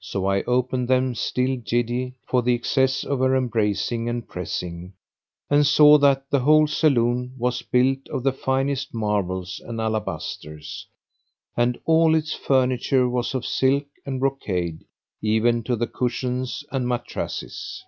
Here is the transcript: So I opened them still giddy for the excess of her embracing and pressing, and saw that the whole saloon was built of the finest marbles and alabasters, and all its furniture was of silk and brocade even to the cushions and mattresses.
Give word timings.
So 0.00 0.24
I 0.24 0.42
opened 0.44 0.88
them 0.88 1.14
still 1.14 1.56
giddy 1.56 2.14
for 2.26 2.40
the 2.40 2.54
excess 2.54 3.04
of 3.04 3.18
her 3.18 3.36
embracing 3.36 4.08
and 4.08 4.26
pressing, 4.26 4.94
and 5.50 5.66
saw 5.66 5.98
that 5.98 6.24
the 6.30 6.38
whole 6.38 6.66
saloon 6.66 7.34
was 7.36 7.60
built 7.60 8.08
of 8.08 8.22
the 8.22 8.32
finest 8.32 8.94
marbles 8.94 9.60
and 9.62 9.80
alabasters, 9.82 10.86
and 11.54 11.78
all 11.84 12.14
its 12.14 12.32
furniture 12.32 13.06
was 13.10 13.34
of 13.34 13.44
silk 13.44 13.84
and 14.06 14.20
brocade 14.20 14.86
even 15.20 15.62
to 15.64 15.76
the 15.76 15.86
cushions 15.86 16.64
and 16.72 16.88
mattresses. 16.88 17.84